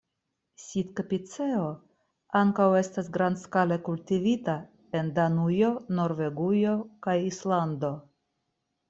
[0.61, 1.65] Sitka-piceo
[2.39, 4.55] ankaŭ estas grandskale kultivita
[5.01, 5.69] en Danujo,
[6.01, 6.75] Norvegujo
[7.09, 7.93] kaj Islando.